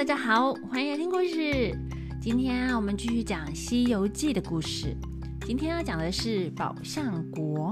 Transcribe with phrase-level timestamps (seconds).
[0.00, 1.78] 大家好，欢迎来听故事。
[2.22, 4.96] 今天啊，我们继续讲《西游记》的故事。
[5.42, 7.70] 今天要讲的是宝象国。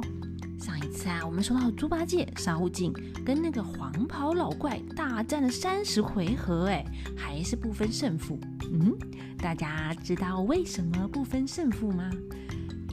[0.61, 2.93] 上一次啊，我们说到猪八戒、沙悟净
[3.25, 6.85] 跟那个黄袍老怪大战了三十回合，哎，
[7.17, 8.39] 还是不分胜负。
[8.75, 8.95] 嗯，
[9.39, 12.11] 大家知道为什么不分胜负吗？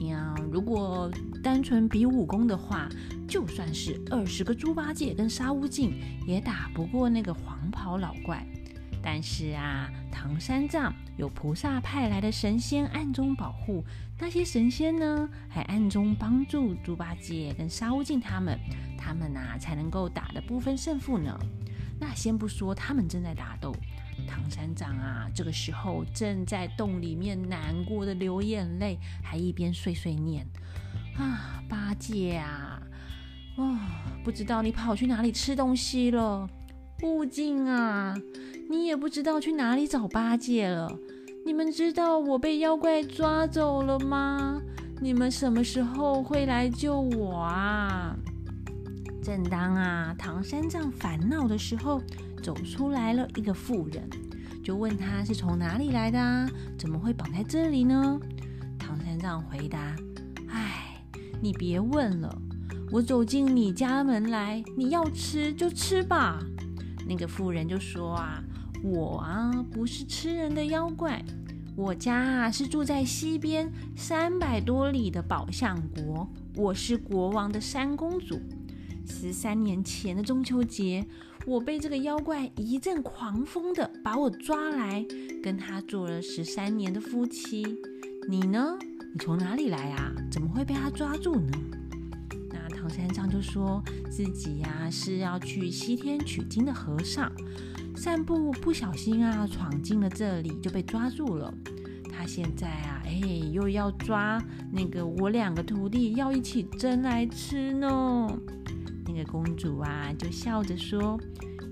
[0.00, 1.10] 呀，如果
[1.42, 2.88] 单纯比武功的话，
[3.28, 5.92] 就算是二十个猪八戒跟沙悟净，
[6.26, 8.42] 也打不过那个黄袍老怪。
[9.08, 13.84] 但是啊，唐三藏有菩萨派来的神仙暗中保护，
[14.18, 18.58] 那些神仙呢，还暗中帮助猪八戒跟沙悟净他们，
[18.98, 21.38] 他们呐才能够打得不分胜负呢。
[22.00, 23.72] 那先不说他们正在打斗，
[24.26, 30.44] 唐三藏啊，这个时候正在洞里面难过的流眼泪，还一边碎碎念
[31.16, 32.82] 啊，八戒啊，
[33.56, 33.78] 啊，
[34.24, 36.50] 不知道你跑去哪里吃东西了，
[37.02, 38.14] 悟净啊。
[38.68, 40.98] 你也不知道去哪里找八戒了。
[41.44, 44.60] 你们知道我被妖怪抓走了吗？
[45.00, 48.16] 你们什么时候会来救我啊？
[49.22, 52.02] 正当啊唐三藏烦恼的时候，
[52.42, 54.08] 走出来了一个妇人，
[54.64, 56.48] 就问他是从哪里来的啊？
[56.78, 58.18] 怎么会绑在这里呢？
[58.78, 59.94] 唐三藏回答
[60.48, 61.04] ：“哎，
[61.40, 62.36] 你别问了，
[62.90, 66.40] 我走进你家门来，你要吃就吃吧。”
[67.06, 68.42] 那个妇人就说啊。
[68.84, 71.24] 我啊，不是吃人的妖怪，
[71.74, 78.38] 我家啊是住在西边三百多里的宝象国，我是国王的三公主。
[79.08, 81.04] 十三年前的中秋节，
[81.46, 85.04] 我被这个妖怪一阵狂风的把我抓来，
[85.42, 87.64] 跟他做了十三年的夫妻。
[88.28, 88.78] 你呢？
[89.14, 90.12] 你从哪里来啊？
[90.30, 91.58] 怎么会被他抓住呢？
[92.86, 97.32] 唐三藏就说自己呀是要去西天取经的和尚。
[97.96, 101.52] 散步不小心啊，闯进了这里就被抓住了。
[102.12, 103.20] 他现在啊，哎，
[103.52, 104.40] 又要抓
[104.70, 108.28] 那个我两个徒弟，要一起蒸来吃呢。
[109.04, 111.18] 那个公主啊，就笑着说：“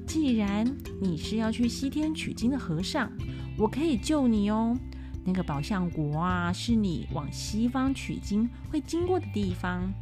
[0.09, 0.67] 既然
[1.01, 3.09] 你是要去西天取经的和尚，
[3.57, 4.77] 我可以救你哦。
[5.25, 9.93] 那个宝象国啊，是你往西方取经会经过的地方。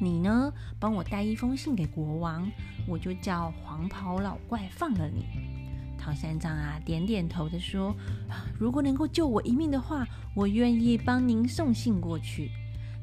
[0.00, 2.50] 你呢，帮我带一封信给国王，
[2.86, 5.24] 我就叫黄袍老怪放了你。”
[5.98, 7.94] 唐三藏啊，点点头的说
[8.60, 12.50] ：“如果能够救我一命的话，我愿意帮您送信过去。”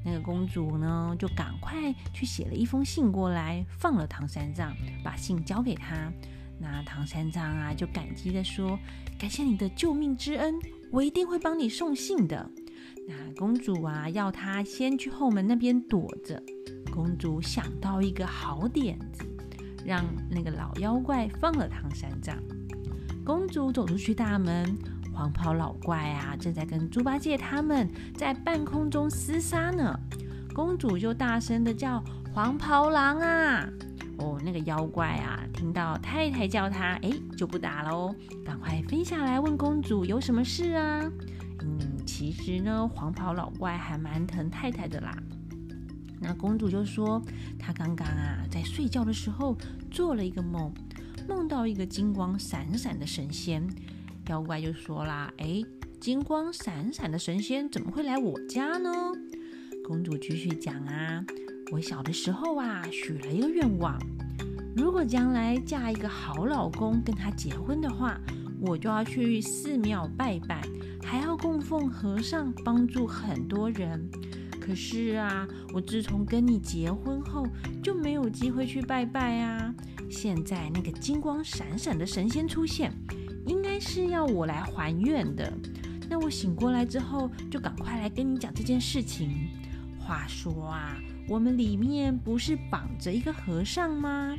[0.06, 6.12] 那个公主呢，就赶快去写了一封信过来，放了唐三藏，把信交给他。
[6.60, 8.78] 那唐三藏啊，就感激的说
[9.18, 10.60] ：“感谢你的救命之恩，
[10.92, 12.50] 我一定会帮你送信的。”
[13.08, 16.42] 那公主啊，要他先去后门那边躲着。
[16.90, 19.24] 公主想到一个好点子，
[19.86, 22.38] 让那个老妖怪放了唐三藏。
[23.24, 24.76] 公主走出去大门，
[25.14, 29.98] 黄袍老怪啊，正在跟猪八戒他们在半空中厮杀呢。
[30.54, 32.04] 公主就大声的叫
[32.34, 33.70] ：“黄袍郎啊！”
[34.20, 38.16] 哦，那个妖怪啊，听到太太叫他，哎，就不打了哦，
[38.46, 41.10] 赶快飞下来问公主有什么事啊？
[41.62, 45.16] 嗯，其实呢，黄袍老怪还蛮疼太太的啦。
[46.22, 47.22] 那公主就说，
[47.58, 49.58] 她刚刚啊，在睡觉的时候
[49.90, 50.72] 做了一个梦。
[51.28, 53.68] 梦到一个金光闪闪的神仙，
[54.28, 55.64] 妖怪就说啦：“哎，
[56.00, 58.92] 金光闪闪的神仙怎么会来我家呢？”
[59.86, 61.24] 公主继续讲啊
[61.72, 64.00] ：“我小的时候啊，许了一个愿望，
[64.76, 68.20] 如果将来嫁一个好老公跟他结婚的话，
[68.60, 70.62] 我就要去寺庙拜拜，
[71.04, 74.10] 还要供奉和尚，帮助很多人。
[74.62, 77.48] 可是啊，我自从跟你结婚后，
[77.84, 79.74] 就没有机会去拜拜啊。”
[80.10, 82.94] 现在那个金光闪闪的神仙出现，
[83.48, 85.52] 应该是要我来还愿的。
[86.10, 89.50] 那我醒过来之后，就赶快来跟你讲这件事情。
[89.98, 94.36] 话说啊，我们里面不是绑着一个和尚吗？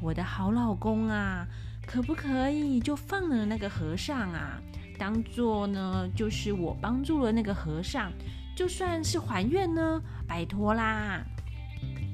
[0.00, 1.46] 我的好老公啊，
[1.86, 4.60] 可不可以就放了那个和尚啊？
[4.98, 8.12] 当做呢，就是我帮助了那个和尚，
[8.54, 10.00] 就算是还愿呢？
[10.26, 11.24] 拜托啦！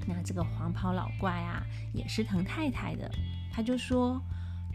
[0.06, 1.62] 那这个黄袍老怪啊，
[1.93, 3.11] 也是疼太太的，
[3.52, 4.20] 他就说：“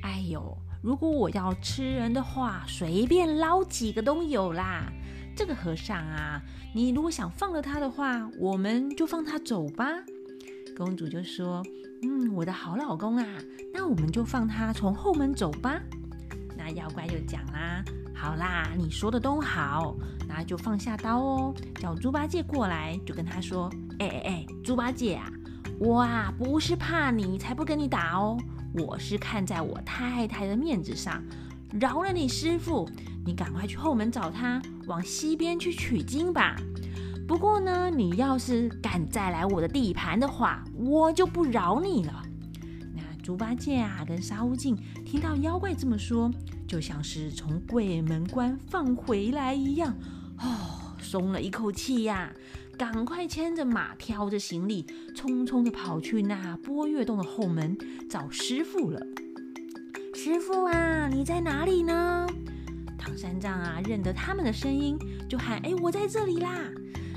[0.03, 4.91] 哎呦，如果我要吃人的话，随便捞几个都有啦。
[5.35, 6.39] 这个和尚啊，
[6.75, 9.87] 你如果想放了他的话，我们就放他走吧。”
[10.77, 11.63] 公主就说
[12.03, 13.25] ：“嗯，我的好老公啊，
[13.73, 15.81] 那我们就放他从后门走吧。”
[16.65, 17.83] 那妖怪就讲啦
[18.15, 19.93] ：“好啦，你说的都好，
[20.29, 23.69] 那就放下刀哦，叫猪八戒过来，就跟他说。”
[23.99, 25.29] 哎哎哎，猪八戒啊，
[25.77, 28.37] 我啊不是怕你才不跟你打哦，
[28.75, 31.21] 我是看在我太太的面子上，
[31.73, 32.89] 饶了你师傅，
[33.25, 36.55] 你赶快去后门找他，往西边去取经吧。
[37.27, 42.23] 不过呢，你要是敢再来我的地盘的话，我就不饶你了。”
[42.95, 46.31] 那猪八戒啊，跟沙悟净听到妖怪这么说，
[46.73, 49.95] 就像是从鬼门关放回来一样，
[50.39, 52.33] 哦，松了一口气呀。
[52.75, 54.83] 赶快牵着马，挑着行李，
[55.15, 57.77] 匆匆的跑去那波月洞的后门
[58.09, 58.99] 找师傅了。
[60.15, 62.25] 师傅啊，你在哪里呢？
[62.97, 64.97] 唐三藏啊，认得他们的声音，
[65.29, 66.57] 就喊：“哎，我在这里啦！”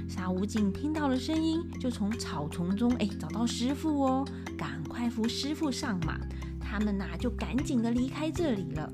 [0.06, 6.20] 沙悟净听到了声音，就从草丛中哎找到师傅哦，赶快扶师傅上马。
[6.60, 8.92] 他们呐就赶紧的离开这里了。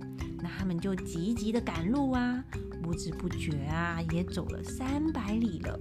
[0.62, 2.40] 他们就急急的赶路啊，
[2.80, 5.76] 不知不觉啊也走了三百里了。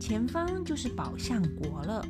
[0.00, 2.04] 前方就是宝象国了。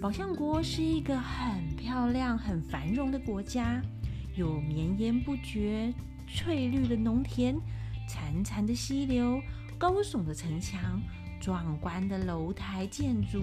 [0.00, 3.78] 宝象国是一个很漂亮、很繁荣的国家，
[4.34, 5.92] 有绵延不绝、
[6.26, 7.54] 翠绿的农田、
[8.08, 9.38] 潺潺的溪流、
[9.76, 10.98] 高耸的城墙、
[11.42, 13.42] 壮观的楼台建筑，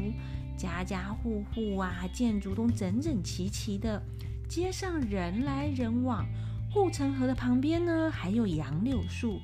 [0.57, 4.01] 家家户户啊，建筑都整整齐齐的，
[4.49, 6.25] 街上人来人往。
[6.77, 9.41] 护城河的旁边呢，还有杨柳树，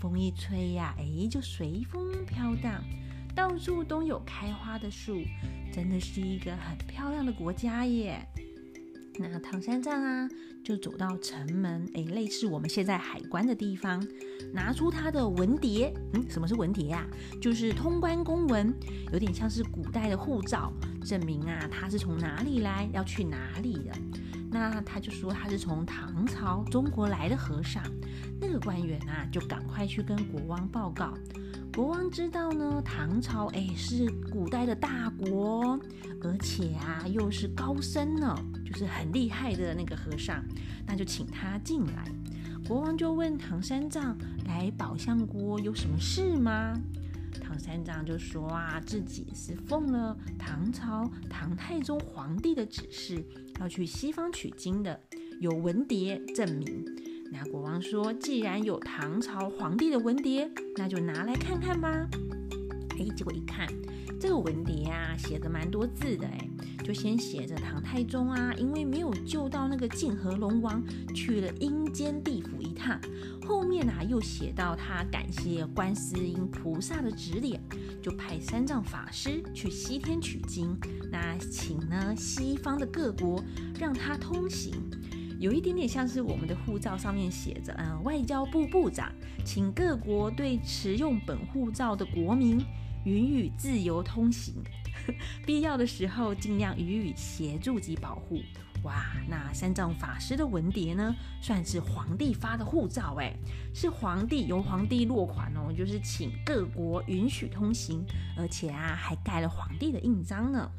[0.00, 2.80] 风一吹呀，哎，就随风飘荡。
[3.34, 5.20] 到处都有开花的树，
[5.72, 8.24] 真的是一个很漂亮的国家耶。
[9.18, 10.28] 那唐三藏啊，
[10.64, 14.00] 就走到城门，哎，类似我们现在海关的地方，
[14.54, 15.92] 拿出他的文牒。
[16.14, 17.04] 嗯，什么是文牒呀？
[17.42, 18.72] 就是通关公文，
[19.12, 20.72] 有点像是古代的护照，
[21.04, 23.92] 证明啊他是从哪里来，要去哪里的。
[24.50, 27.82] 那他就说他是从唐朝中国来的和尚。
[28.40, 31.14] 那个官员啊，就赶快去跟国王报告。
[31.74, 35.78] 国王知道呢，唐朝哎是古代的大国，
[36.22, 38.34] 而且啊又是高僧呢，
[38.64, 40.42] 就是很厉害的那个和尚，
[40.86, 42.10] 那就请他进来。
[42.66, 44.16] 国王就问唐三藏
[44.46, 46.74] ：“来宝象国有什么事吗？”
[47.38, 53.24] 唐三藏就说：“啊，自己是奉了唐朝唐太宗皇帝的指示，
[53.60, 55.00] 要去西方取经的，
[55.40, 56.84] 有文牒证明。”
[57.32, 62.08] 那国王说：“既然有唐朝皇帝的文牒，那就拿来看看吧。”
[62.98, 63.66] 哎，结果一看，
[64.20, 66.26] 这个文牒啊，写的蛮多字的。
[66.26, 66.48] 哎，
[66.86, 70.80] 就先写着唐太宗啊，因为没有救到那个泾河龙王，
[71.12, 73.00] 去了阴间地府一趟。
[73.44, 77.60] 后面啊，又写到他感谢观世音菩萨的指点，
[78.00, 80.78] 就派三藏法师去西天取经。
[81.10, 83.42] 那请呢西方的各国
[83.76, 84.72] 让他通行。
[85.40, 89.12] 有一点点像是我们的护照上面写着，嗯，外交部部长
[89.44, 92.64] 请各国对持用本护照的国民
[93.04, 94.54] 允许自由通行，
[95.46, 98.40] 必要的时候尽量予以协助及保护。
[98.82, 103.34] 哇，那三藏法师的文牒呢，算是皇帝发的护照，哎，
[103.74, 108.04] 是皇帝由皇帝落款哦，就是请各国允许通行，
[108.36, 110.70] 而且啊，还盖了皇帝的印章呢。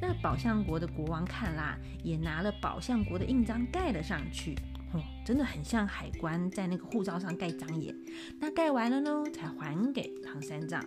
[0.00, 4.56] 那宝象国的国王看啦，也拿了宝象国的印章盖了上去，
[4.92, 7.94] 哦，真的很像海关在那个护照上盖章耶。
[8.40, 10.84] 那盖完了呢，才还给唐三藏。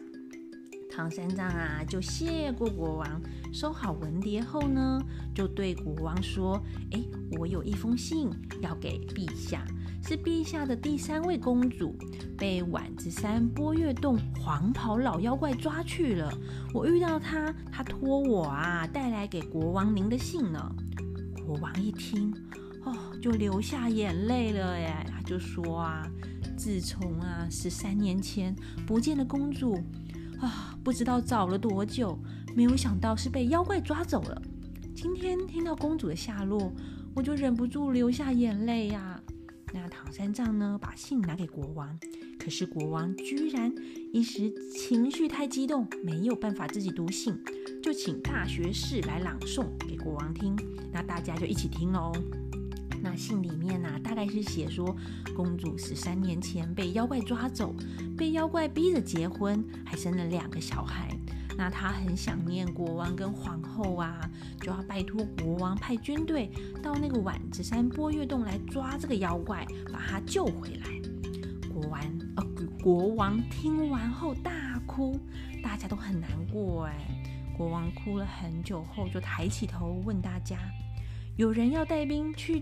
[0.89, 3.21] 唐三藏啊，就谢过国王，
[3.53, 4.99] 收好文牒后呢，
[5.33, 6.59] 就对国王说
[6.91, 7.03] ：“哎，
[7.37, 8.29] 我有一封信
[8.61, 9.65] 要给陛下。”
[10.03, 11.93] 是陛下的第三位公主，
[12.37, 16.31] 被晚子山波月洞黄袍老妖怪抓去了。
[16.73, 20.75] 我遇到他，他托我啊带来给国王您的信呢。
[21.45, 22.33] 国王一听，
[22.85, 25.05] 哦，就流下眼泪了耶。
[25.11, 26.07] 他就说啊，
[26.55, 29.77] 自从啊十三年前不见了公主
[30.39, 32.17] 啊，不知道找了多久，
[32.55, 34.41] 没有想到是被妖怪抓走了。
[34.95, 36.71] 今天听到公主的下落，
[37.15, 39.21] 我就忍不住流下眼泪呀。
[39.73, 41.99] 那唐三藏呢，把信拿给国王，
[42.39, 43.73] 可是国王居然
[44.13, 47.37] 一时情绪太激动，没有办法自己读信，
[47.83, 50.55] 就请大学士来朗诵给国王听。
[50.91, 52.13] 那大家就一起听喽。
[53.03, 54.95] 那信里面呢，大概是写说，
[55.35, 57.75] 公主十三年前被妖怪抓走，
[58.17, 61.15] 被妖怪逼着结婚，还生了两个小孩。
[61.55, 66.51] 那他很想念国王跟皇后啊，就要拜托国王派军队
[66.83, 70.87] 到那个碗子山波月洞来抓这个妖怪，把他救回来。
[71.73, 72.01] 国王
[72.35, 72.43] 呃，
[72.83, 75.19] 国王听完后大哭，
[75.63, 76.93] 大家都很难过哎。
[77.57, 80.57] 国王哭了很久后，就抬起头问大家：
[81.37, 82.61] 有人要带兵去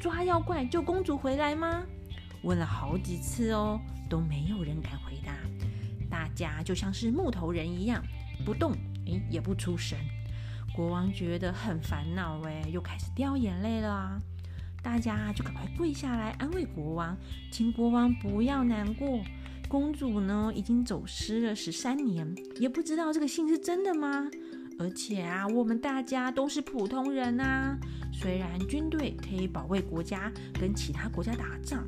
[0.00, 1.84] 抓妖怪救公主回来吗？
[2.42, 5.32] 问了好几次哦，都没有人敢回答。
[6.10, 8.02] 大家就像是木头人一样。
[8.44, 8.72] 不动，
[9.06, 9.96] 诶，也不出声。
[10.74, 14.18] 国王觉得很烦恼，诶，又开始掉眼泪了啊。
[14.82, 17.16] 大家就赶快跪下来安慰国王，
[17.52, 19.20] 请国王不要难过。
[19.68, 24.28] 公主呢，已经走失了十三年，也不知道这个信是真的吗？
[24.78, 27.78] 而且啊，我们大家都是普通人啊。
[28.12, 31.86] 虽然军队可以保卫国家，跟其他国家打仗，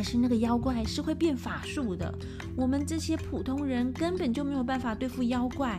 [0.00, 2.10] 可是那个妖怪是会变法术的。
[2.56, 5.78] 我们这些普通人根本就没有办法对付妖怪。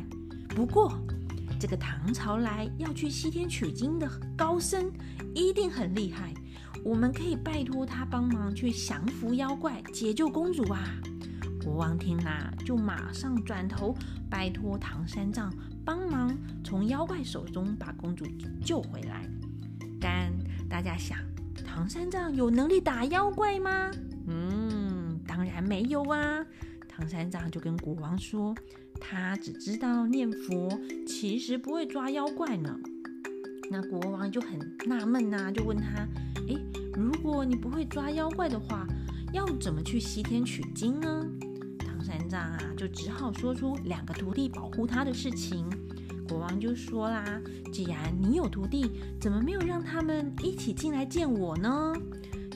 [0.50, 0.94] 不过，
[1.60, 4.92] 这个唐朝来要去西天取经的高僧
[5.34, 6.32] 一定很厉害。
[6.86, 10.84] 我们可以拜托他帮忙去降服妖怪，解救公主啊！
[11.64, 13.96] 国王听啦，就马上转头
[14.30, 15.52] 拜托唐三藏
[15.84, 16.32] 帮忙
[16.64, 18.24] 从妖怪手中把公主
[18.64, 19.28] 救回来。
[20.00, 20.32] 但
[20.70, 21.18] 大家想，
[21.66, 23.90] 唐三藏有能力打妖怪吗？
[25.42, 26.46] 当然没有啊！
[26.88, 28.54] 唐三藏就跟国王说，
[29.00, 32.80] 他只知道念佛，其实不会抓妖怪呢。
[33.72, 36.08] 那国王就很纳闷呐，就问他
[36.48, 36.56] ：“诶，
[36.94, 38.86] 如果你不会抓妖怪的话，
[39.34, 41.26] 要怎么去西天取经呢？”
[41.80, 45.68] 唐三藏啊，就只好说出两个徒弟保护他的事情。
[46.30, 47.42] 国王就说啦
[47.74, 51.96] ：“既然你有徒弟，怎么没有让他们一起进来见我呢？”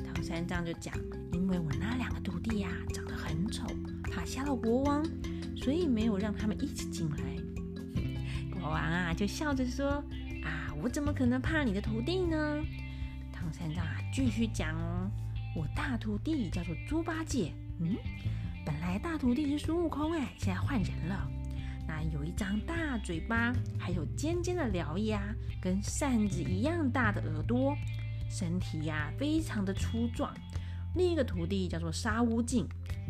[0.05, 0.93] 唐三藏就讲
[1.33, 3.65] ：“因为我那两个弟呀，长得很丑，
[4.11, 5.03] 怕吓到国王，
[5.57, 7.17] 所以没有让他们一起进来。”
[8.53, 10.03] 国王啊，就笑着说。
[10.43, 12.63] 啊我怎么可能怕你的徒弟呢？
[13.33, 15.09] 唐三藏啊，继续讲哦。
[15.55, 17.95] 我大徒弟叫做猪八戒，嗯，
[18.63, 21.27] 本来大徒弟是孙悟空，哎，现在换人了。
[21.87, 27.75] 那有一张大嘴巴，还有尖尖的獠牙，跟扇子一样大的耳朵，
[28.29, 30.31] 身体呀非常的粗壮。
[30.95, 32.67] 另一个徒弟叫做沙悟净，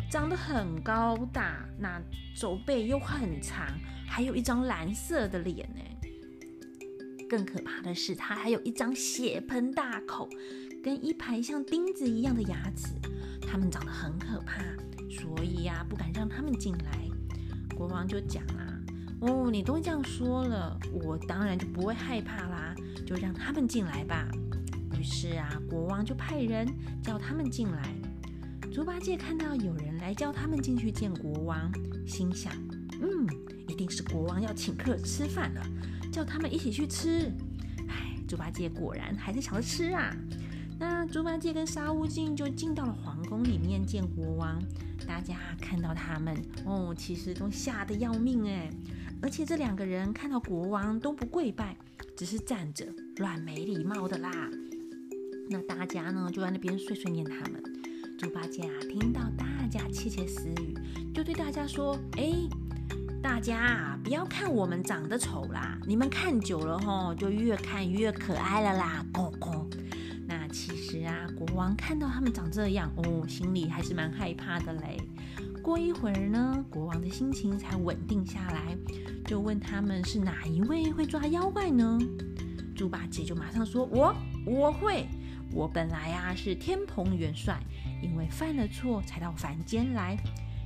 [0.10, 2.02] 长得很高大，那
[2.34, 3.68] 手背又很长，
[4.08, 5.82] 还有一张蓝色的脸呢。
[7.30, 10.30] 更可怕的是，他还有一张血盆大口，
[10.84, 12.94] 跟一排像钉子一样的牙齿，
[13.42, 14.62] 他们长得很可怕，
[15.10, 17.08] 所以呀，不敢让他们进来。
[17.76, 18.80] 国王就讲啊，
[19.22, 22.76] 哦，你都这样说了，我当然就不会害怕啦，
[23.06, 24.28] 就让他们进来吧。
[25.06, 26.68] 是啊，国王就派人
[27.04, 27.96] 叫他们进来。
[28.74, 31.72] 猪八戒看到有人来叫他们进去见国王，
[32.06, 32.52] 心想，
[33.02, 33.28] 嗯，
[33.68, 35.62] 一定是国王要请客吃饭了。
[36.12, 37.32] 叫他们一起去吃，
[37.88, 40.16] 哎，猪八戒果然还是想着吃啊。
[40.80, 44.62] 那猪八戒跟沙悟净就进到了皇宫里面见国王。
[45.08, 46.36] 大家看到他们
[46.66, 48.70] 哦，其实都吓得要命哎。
[49.22, 51.78] 而且这两个人看到国王都不跪拜，
[52.18, 52.86] 只是站着，
[53.18, 54.50] 乱没礼貌的啦。
[55.50, 57.62] 那大家呢就在那边碎碎念他们。
[58.18, 60.74] 猪八戒啊，听到大家窃窃私语，
[61.14, 62.34] 就对大家说：“哎。”
[63.22, 69.04] 大家啊，不要看我们长得丑啦，你们看久了吼，就越看越可爱了啦。
[69.12, 69.68] 公公，
[70.28, 74.98] 那其实啊，国王看到他们长这样哦，心里还是蛮害怕的嘞。
[75.64, 78.78] 过一会儿呢，国王的心情才稳定下来，
[79.26, 81.98] 就问他们是哪一位会抓妖怪呢？
[82.76, 85.08] 猪八戒就马上说：“我我会，
[85.56, 87.58] 我本来啊是天蓬元帅，
[88.02, 90.18] 因为犯了错才到凡间来。”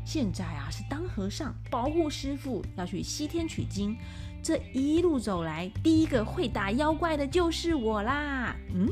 [0.06, 3.96] 现在啊，是当和尚保护师傅，要去西天取经。
[4.42, 8.56] 这一路走来，第一个会打妖怪的就是我啦。
[8.74, 8.90] 嗯，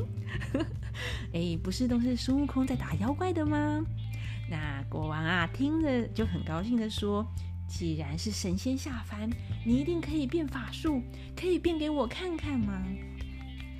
[1.34, 3.84] 哎，不是都是孙悟空在打妖怪的吗？
[4.48, 7.26] 那国王啊，听着就很高兴的说
[7.66, 9.28] ：“既然是神仙下凡，
[9.66, 11.02] 你一定可以变法术，
[11.34, 12.80] 可以变给我看看吗？”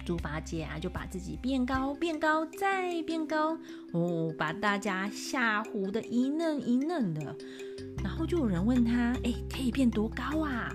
[0.08, 3.58] 猪八戒啊，就把自己变高、变高、再变高，
[3.92, 7.36] 哦，把大家吓唬的一愣一愣的。
[8.02, 10.74] 然后就有人问他：“哎，可以变多高啊？”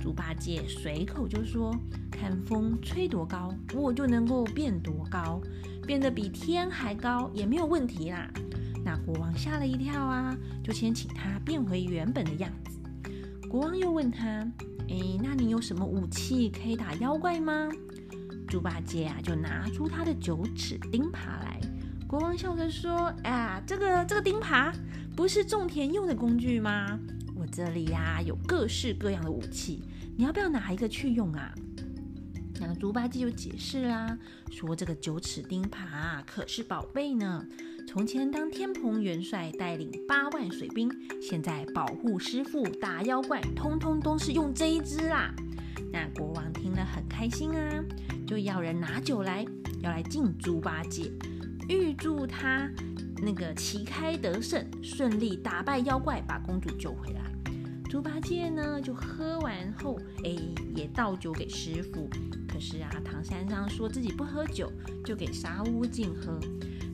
[0.00, 1.74] 猪八戒随口就说
[2.08, 5.40] ：“看风吹多高，我就能够变多高，
[5.84, 8.30] 变得比天还高也没有问题啦。”
[8.86, 10.32] 那国王吓了一跳啊，
[10.62, 12.78] 就先请他变回原本的样子。
[13.48, 14.24] 国王又问他
[14.88, 17.68] ：“哎，那你有什么武器可以打妖怪吗？”
[18.48, 21.60] 猪八戒啊，就拿出他的九齿钉耙来。
[22.06, 24.72] 国王笑着说：“啊，这个这个钉耙
[25.14, 26.98] 不是种田用的工具吗？
[27.36, 29.82] 我这里呀有各式各样的武器，
[30.16, 31.54] 你要不要拿一个去用啊？”
[32.60, 34.18] 那猪八戒就解释啦，
[34.50, 37.44] 说这个九齿钉耙可是宝贝呢。
[37.86, 40.90] 从前当天蓬元帅，带领八万水兵，
[41.22, 45.32] 现在保护师傅打妖怪，通通都是用这一支啦。
[45.90, 47.84] 那国王听了很开心啊，
[48.28, 49.42] 就要人拿酒来，
[49.80, 51.10] 要来敬猪八戒，
[51.66, 52.70] 预祝他
[53.22, 57.22] 那个旗开得胜，顺利打败妖怪，把公主救回来。
[57.88, 60.36] 猪八戒呢就喝完后，哎，
[60.76, 62.06] 也倒酒给师傅。
[62.46, 64.70] 可是啊，唐三藏说自己不喝酒，
[65.06, 66.38] 就给沙悟净喝。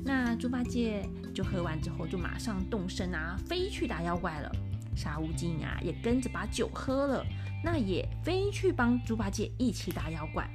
[0.05, 4.53] 那猪八戒就喝完之后，就马上动身啊，飞去打妖怪了。
[4.95, 7.27] 沙悟净啊，也跟着把酒喝了，
[7.65, 10.49] 那也飞去帮猪八戒一起打妖怪。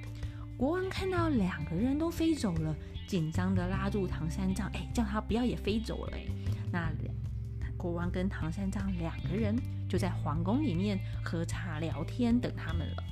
[0.59, 2.75] 国王看到两个人都飞走了，
[3.07, 6.17] 紧张的拉住唐三藏，哎，叫他不要也飞走了。
[6.17, 6.25] 哎，
[6.69, 6.91] 那
[7.77, 9.55] 国王跟唐三藏两个人
[9.87, 13.03] 就在皇宫里面喝茶聊天，等他们了。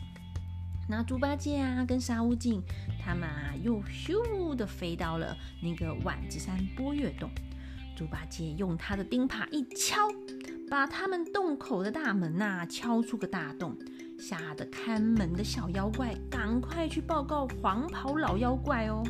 [0.90, 2.62] 那猪八戒啊，跟沙悟净
[3.02, 7.32] 他们啊，又咻的飞到了那个万子山波月洞。
[7.96, 10.10] 猪八戒用他的钉耙一敲，
[10.70, 13.74] 把他们洞口的大门呐敲出个大洞，
[14.18, 19.04] 吓得看门的小妖怪赶快去报告黄袍老妖怪哦。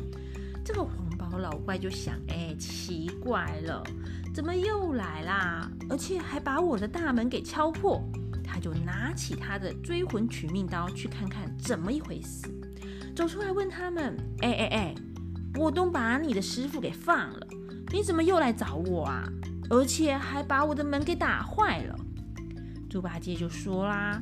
[0.64, 3.82] 这个黄袍老怪就想，哎，奇怪了，
[4.34, 5.70] 怎么又来啦？
[5.88, 8.02] 而且还把我的大门给敲破。
[8.44, 12.46] 他就拿起他的追魂取命刀去看看怎么一回事，
[13.14, 14.94] 走出来问他们，哎哎哎，
[15.54, 17.46] 我都把你的师傅给放了。
[17.92, 19.28] 你怎么又来找我啊？
[19.70, 21.96] 而且还把我的门给打坏了。
[22.88, 24.20] 猪八戒就说啦：“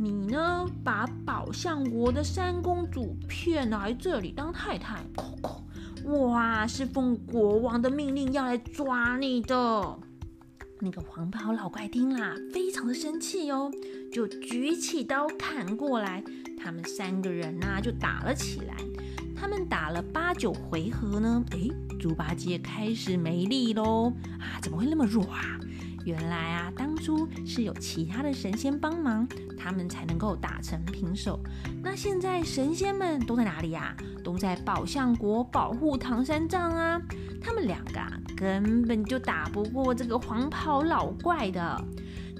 [0.00, 5.04] 你呢，把宝象国的三公主骗来这里当太太，
[6.04, 9.98] 我啊是奉国王的命令要来抓你的。”
[10.80, 13.72] 那个黄袍老怪听啦，非常的生气哦，
[14.12, 16.22] 就举起刀砍过来。
[16.56, 18.76] 他们三个人呐，就打了起来。
[19.34, 24.60] 他们打了八九回合呢，诶，猪八戒开始没力喽啊！
[24.62, 25.58] 怎么会那么弱啊？
[26.08, 31.38] 原来啊，当初是有其他的神仙帮忙，他们才能够打成平手。
[31.82, 33.94] 那现在神仙们都在哪里呀？
[34.24, 36.98] 都在宝象国保护唐三藏啊！
[37.42, 41.84] 他们两个啊，根本就打不过这个黄袍老怪的。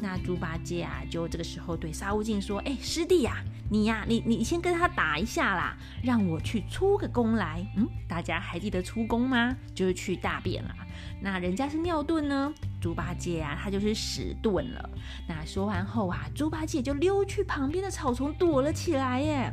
[0.01, 7.71] 那猪八戒啊，就这个时候对沙悟净说：“哎，师弟呀，你呀，你你先跟他打一下啦，让我去出个宫来。
[7.77, 9.55] 嗯，大家还记得出宫吗？
[9.75, 10.75] 就是去大便啦。
[11.21, 14.91] 那人家是尿遁呢，猪八戒啊，他就是屎遁了。
[15.29, 19.53] 那说完后啊，猪八戒就溜去旁边的草丛躲了起来耶。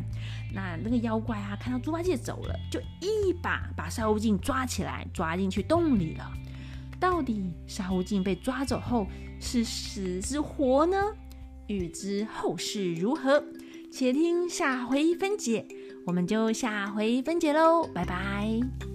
[0.53, 6.31] 那那个妖怪啊，看到猪八戒走了，就一把把沙悟净抓起来，抓进去洞里了。
[6.99, 9.05] 到底沙悟净被抓走后
[9.39, 10.97] 是死是活呢？
[11.67, 13.43] 欲知后事如何，
[13.91, 15.65] 且听下回分解。
[16.05, 18.94] 我们就下回分解喽，拜拜。